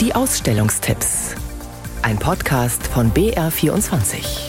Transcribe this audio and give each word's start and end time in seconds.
Die 0.00 0.14
Ausstellungstipps. 0.14 1.34
Ein 2.02 2.20
Podcast 2.20 2.86
von 2.86 3.10
BR24. 3.10 4.48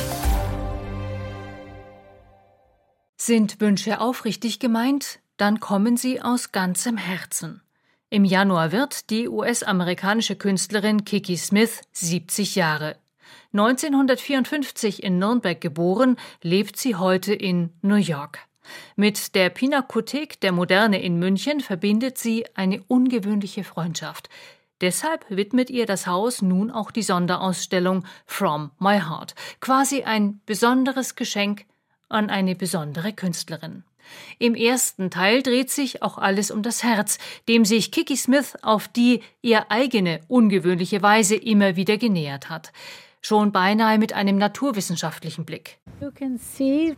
Sind 3.18 3.59
Wünsche 3.59 4.00
aufrichtig 4.00 4.59
gemeint, 4.59 5.17
dann 5.38 5.59
kommen 5.59 5.98
sie 5.98 6.22
aus 6.22 6.51
ganzem 6.51 6.98
Herzen. 6.98 7.64
Im 8.12 8.25
Januar 8.25 8.71
wird 8.71 9.09
die 9.09 9.27
US-amerikanische 9.27 10.35
Künstlerin 10.35 11.04
Kiki 11.04 11.35
Smith 11.35 11.81
70 11.93 12.54
Jahre. 12.54 12.97
1954 13.52 15.02
in 15.02 15.18
Nürnberg 15.18 15.59
geboren, 15.59 16.18
lebt 16.43 16.77
sie 16.77 16.95
heute 16.95 17.34
in 17.34 17.71
New 17.81 17.95
York. 17.95 18.38
Mit 18.95 19.34
der 19.34 19.50
Pinakothek 19.50 20.39
der 20.41 20.52
Moderne 20.52 21.02
in 21.02 21.18
München 21.18 21.59
verbindet 21.59 22.20
sie 22.20 22.45
eine 22.54 22.84
ungewöhnliche 22.88 23.63
Freundschaft. 23.63 24.29
Deshalb 24.82 25.25
widmet 25.30 25.70
ihr 25.70 25.85
das 25.85 26.08
Haus 26.08 26.41
nun 26.41 26.72
auch 26.72 26.91
die 26.91 27.03
Sonderausstellung 27.03 28.05
From 28.26 28.72
My 28.80 28.99
Heart, 28.99 29.36
quasi 29.59 30.03
ein 30.03 30.41
besonderes 30.45 31.16
Geschenk 31.16 31.66
an 32.08 32.30
eine 32.30 32.55
besondere 32.55 33.13
Künstlerin. 33.13 33.84
Im 34.39 34.55
ersten 34.55 35.12
Teil 35.12 35.44
dreht 35.44 35.70
sich 35.70 36.02
auch 36.02 36.17
alles 36.17 36.50
um 36.50 36.63
das 36.63 36.84
Herz, 36.84 37.20
dem 37.48 37.66
sich 37.66 37.91
Kiki 37.91 38.16
Smith 38.16 38.58
auf 38.62 38.88
die 38.88 39.22
ihr 39.41 39.70
eigene 39.72 40.22
ungewöhnliche 40.27 41.02
Weise 41.02 41.36
immer 41.36 41.75
wieder 41.75 41.98
genähert 41.98 42.50
hat. 42.50 42.72
Schon 43.22 43.52
beinahe 43.52 43.98
mit 43.98 44.14
einem 44.14 44.38
naturwissenschaftlichen 44.38 45.45
Blick. 45.45 45.77
You 46.02 46.09
can 46.11 46.38
see 46.38 46.95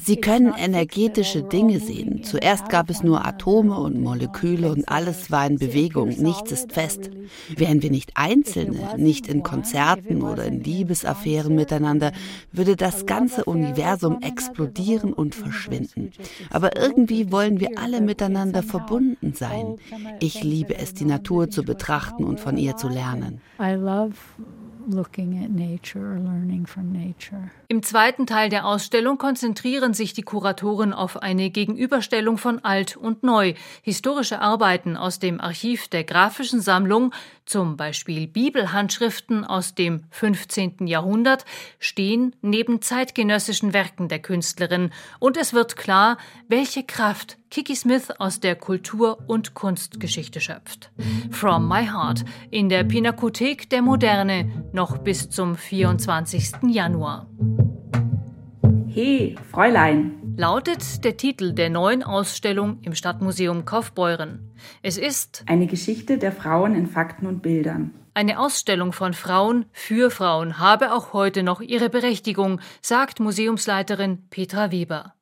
Sie 0.00 0.16
können 0.16 0.52
energetische 0.54 1.42
Dinge 1.42 1.80
sehen. 1.80 2.22
Zuerst 2.22 2.68
gab 2.68 2.90
es 2.90 3.02
nur 3.02 3.26
Atome 3.26 3.78
und 3.78 4.00
Moleküle 4.00 4.70
und 4.70 4.86
alles 4.88 5.30
war 5.30 5.46
in 5.46 5.58
Bewegung, 5.58 6.08
nichts 6.08 6.52
ist 6.52 6.72
fest. 6.72 7.10
Wären 7.56 7.82
wir 7.82 7.90
nicht 7.90 8.12
Einzelne, 8.14 8.96
nicht 8.98 9.28
in 9.28 9.42
Konzerten 9.42 10.22
oder 10.22 10.44
in 10.44 10.62
Liebesaffären 10.62 11.54
miteinander, 11.54 12.12
würde 12.52 12.76
das 12.76 13.06
ganze 13.06 13.44
Universum 13.44 14.20
explodieren 14.20 15.14
und 15.14 15.34
verschwinden. 15.34 16.10
Aber 16.50 16.76
irgendwie 16.76 17.32
wollen 17.32 17.60
wir 17.60 17.78
alle 17.78 18.02
miteinander 18.02 18.62
verbunden 18.62 19.32
sein. 19.32 19.76
Ich 20.20 20.44
liebe 20.44 20.76
es, 20.76 20.92
die 20.92 21.06
Natur 21.06 21.48
zu 21.48 21.62
betrachten 21.62 22.24
und 22.24 22.40
von 22.40 22.58
ihr 22.58 22.76
zu 22.76 22.88
lernen 22.88 23.40
looking 23.58 24.48
at 24.48 24.61
Im 27.68 27.82
zweiten 27.82 28.26
Teil 28.26 28.48
der 28.48 28.66
Ausstellung 28.66 29.18
konzentrieren 29.18 29.94
sich 29.94 30.12
die 30.12 30.22
Kuratoren 30.22 30.92
auf 30.92 31.22
eine 31.22 31.50
Gegenüberstellung 31.50 32.38
von 32.38 32.58
alt 32.64 32.96
und 32.96 33.22
neu. 33.22 33.54
Historische 33.82 34.40
Arbeiten 34.40 34.96
aus 34.96 35.18
dem 35.18 35.40
Archiv 35.40 35.88
der 35.88 36.04
grafischen 36.04 36.60
Sammlung, 36.60 37.12
zum 37.44 37.76
Beispiel 37.76 38.26
Bibelhandschriften 38.26 39.44
aus 39.44 39.74
dem 39.74 40.04
15. 40.10 40.86
Jahrhundert, 40.86 41.44
stehen 41.78 42.34
neben 42.40 42.82
zeitgenössischen 42.82 43.72
Werken 43.72 44.08
der 44.08 44.20
Künstlerin 44.20 44.90
und 45.18 45.36
es 45.36 45.52
wird 45.52 45.76
klar, 45.76 46.18
welche 46.48 46.82
Kraft 46.84 47.38
Kiki 47.52 47.76
Smith 47.76 48.10
aus 48.18 48.40
der 48.40 48.56
Kultur- 48.56 49.18
und 49.26 49.52
Kunstgeschichte 49.52 50.40
schöpft. 50.40 50.90
From 51.30 51.68
My 51.68 51.84
Heart 51.84 52.24
in 52.50 52.70
der 52.70 52.82
Pinakothek 52.82 53.68
der 53.68 53.82
Moderne 53.82 54.70
noch 54.72 54.96
bis 54.96 55.28
zum 55.28 55.54
24. 55.56 56.70
Januar. 56.70 57.26
Hey, 58.88 59.36
Fräulein! 59.50 60.14
lautet 60.34 61.04
der 61.04 61.18
Titel 61.18 61.52
der 61.52 61.68
neuen 61.68 62.02
Ausstellung 62.02 62.78
im 62.80 62.94
Stadtmuseum 62.94 63.66
Kaufbeuren. 63.66 64.50
Es 64.80 64.96
ist 64.96 65.44
eine 65.46 65.66
Geschichte 65.66 66.16
der 66.16 66.32
Frauen 66.32 66.74
in 66.74 66.86
Fakten 66.86 67.26
und 67.26 67.42
Bildern. 67.42 67.92
Eine 68.14 68.38
Ausstellung 68.38 68.94
von 68.94 69.12
Frauen 69.12 69.66
für 69.72 70.10
Frauen 70.10 70.58
habe 70.58 70.94
auch 70.94 71.12
heute 71.12 71.42
noch 71.42 71.60
ihre 71.60 71.90
Berechtigung, 71.90 72.62
sagt 72.80 73.20
Museumsleiterin 73.20 74.26
Petra 74.30 74.70
Weber. 74.70 75.12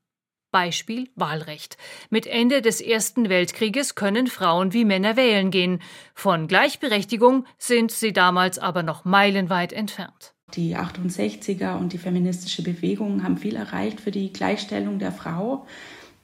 Beispiel 0.50 1.08
Wahlrecht. 1.14 1.76
Mit 2.10 2.26
Ende 2.26 2.62
des 2.62 2.80
Ersten 2.80 3.28
Weltkrieges 3.28 3.94
können 3.94 4.26
Frauen 4.26 4.72
wie 4.72 4.84
Männer 4.84 5.16
wählen 5.16 5.50
gehen. 5.50 5.80
Von 6.14 6.48
Gleichberechtigung 6.48 7.46
sind 7.58 7.90
sie 7.90 8.12
damals 8.12 8.58
aber 8.58 8.82
noch 8.82 9.04
meilenweit 9.04 9.72
entfernt. 9.72 10.34
Die 10.54 10.76
68er 10.76 11.78
und 11.78 11.92
die 11.92 11.98
feministische 11.98 12.62
Bewegung 12.62 13.22
haben 13.22 13.38
viel 13.38 13.56
erreicht 13.56 14.00
für 14.00 14.10
die 14.10 14.32
Gleichstellung 14.32 14.98
der 14.98 15.12
Frau. 15.12 15.66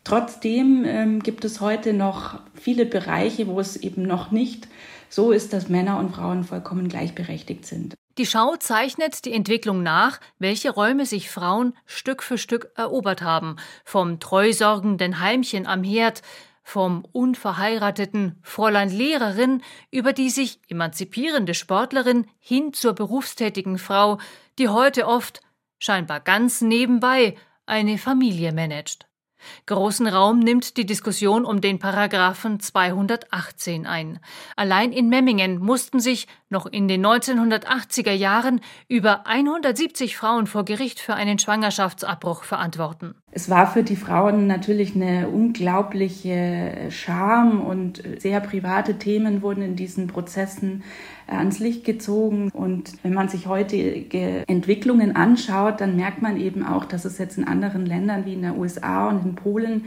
Trotzdem 0.02 0.84
ähm, 0.86 1.20
gibt 1.20 1.44
es 1.44 1.60
heute 1.60 1.92
noch 1.92 2.40
viele 2.54 2.86
Bereiche, 2.86 3.46
wo 3.46 3.58
es 3.58 3.76
eben 3.76 4.02
noch 4.02 4.30
nicht 4.30 4.68
so 5.08 5.32
ist, 5.32 5.52
dass 5.52 5.68
Männer 5.68 5.98
und 5.98 6.10
Frauen 6.14 6.44
vollkommen 6.44 6.88
gleichberechtigt 6.88 7.66
sind. 7.66 7.94
Die 8.18 8.24
Schau 8.24 8.56
zeichnet 8.56 9.26
die 9.26 9.32
Entwicklung 9.34 9.82
nach, 9.82 10.20
welche 10.38 10.70
Räume 10.70 11.04
sich 11.04 11.30
Frauen 11.30 11.76
Stück 11.84 12.22
für 12.22 12.38
Stück 12.38 12.70
erobert 12.74 13.20
haben, 13.20 13.56
vom 13.84 14.20
treusorgenden 14.20 15.20
Heimchen 15.20 15.66
am 15.66 15.84
Herd, 15.84 16.22
vom 16.62 17.04
unverheirateten 17.12 18.38
Fräulein 18.42 18.88
Lehrerin 18.90 19.62
über 19.90 20.14
die 20.14 20.30
sich 20.30 20.60
emanzipierende 20.68 21.52
Sportlerin 21.52 22.26
hin 22.38 22.72
zur 22.72 22.94
berufstätigen 22.94 23.78
Frau, 23.78 24.18
die 24.58 24.70
heute 24.70 25.06
oft, 25.06 25.42
scheinbar 25.78 26.20
ganz 26.20 26.62
nebenbei, 26.62 27.36
eine 27.66 27.98
Familie 27.98 28.52
managt. 28.52 29.06
Großen 29.66 30.06
Raum 30.06 30.38
nimmt 30.38 30.76
die 30.76 30.86
Diskussion 30.86 31.44
um 31.44 31.60
den 31.60 31.78
Paragraphen 31.78 32.60
218 32.60 33.86
ein. 33.86 34.18
Allein 34.56 34.92
in 34.92 35.08
Memmingen 35.08 35.58
mussten 35.58 36.00
sich 36.00 36.26
noch 36.48 36.66
in 36.66 36.86
den 36.88 37.04
1980er 37.04 38.12
Jahren 38.12 38.60
über 38.88 39.26
170 39.26 40.16
Frauen 40.16 40.46
vor 40.46 40.64
Gericht 40.64 41.00
für 41.00 41.14
einen 41.14 41.38
Schwangerschaftsabbruch 41.38 42.44
verantworten. 42.44 43.14
Es 43.32 43.50
war 43.50 43.66
für 43.66 43.82
die 43.82 43.96
Frauen 43.96 44.46
natürlich 44.46 44.94
eine 44.94 45.28
unglaubliche 45.28 46.86
Scham 46.90 47.60
und 47.60 48.02
sehr 48.18 48.40
private 48.40 48.98
Themen 48.98 49.42
wurden 49.42 49.62
in 49.62 49.76
diesen 49.76 50.06
Prozessen 50.06 50.84
ans 51.26 51.58
Licht 51.58 51.84
gezogen. 51.84 52.50
Und 52.52 52.92
wenn 53.02 53.12
man 53.12 53.28
sich 53.28 53.46
heutige 53.46 54.44
Entwicklungen 54.46 55.16
anschaut, 55.16 55.80
dann 55.80 55.96
merkt 55.96 56.22
man 56.22 56.38
eben 56.38 56.64
auch, 56.64 56.84
dass 56.84 57.04
es 57.04 57.18
jetzt 57.18 57.36
in 57.36 57.46
anderen 57.46 57.84
Ländern 57.84 58.24
wie 58.24 58.34
in 58.34 58.42
der 58.42 58.56
USA 58.56 59.08
und 59.08 59.25
in 59.28 59.34
Polen 59.34 59.86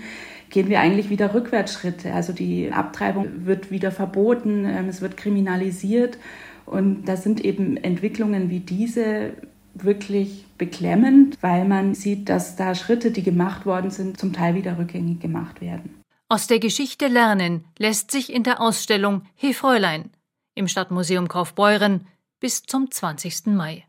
gehen 0.50 0.70
wir 0.70 0.80
eigentlich 0.80 1.10
wieder 1.10 1.34
Rückwärtsschritte. 1.34 2.14
Also 2.14 2.34
die 2.34 2.72
Abtreibung 2.72 3.46
wird 3.46 3.72
wieder 3.72 3.92
verboten, 3.92 4.66
ähm, 4.66 4.90
es 4.90 5.02
wird 5.02 5.18
kriminalisiert. 5.18 6.18
Und 6.66 7.06
das 7.06 7.24
sind 7.24 7.44
eben 7.44 7.78
Entwicklungen 7.78 8.50
wie 8.50 8.60
diese 8.60 9.34
wirklich 9.74 10.46
beklemmend, 10.58 11.38
weil 11.42 11.66
man 11.66 11.96
sieht, 11.96 12.30
dass 12.30 12.56
da 12.56 12.76
Schritte, 12.76 13.12
die 13.12 13.24
gemacht 13.24 13.66
worden 13.66 13.92
sind, 13.92 14.20
zum 14.20 14.34
Teil 14.34 14.56
wieder 14.56 14.78
rückgängig 14.78 15.20
gemacht 15.20 15.62
werden. 15.62 16.02
Aus 16.28 16.48
der 16.48 16.60
Geschichte 16.60 17.08
lernen 17.08 17.66
lässt 17.78 18.12
sich 18.12 18.32
in 18.32 18.44
der 18.44 18.62
Ausstellung 18.62 19.24
Hey 19.36 19.54
Fräulein 19.54 20.12
im 20.54 20.68
Stadtmuseum 20.68 21.28
Kaufbeuren 21.28 22.06
bis 22.40 22.64
zum 22.64 22.92
20. 22.92 23.48
Mai. 23.48 23.86